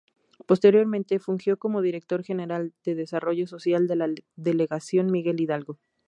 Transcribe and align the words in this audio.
Posteriormente 0.47 1.19
fungió 1.19 1.59
como 1.59 1.83
director 1.83 2.23
general 2.23 2.73
de 2.83 2.95
desarrollo 2.95 3.45
social 3.45 3.85
de 3.85 3.95
la 3.97 4.09
Delegación 4.35 5.11
Miguel 5.11 5.39
Hidalgo. 5.39 5.77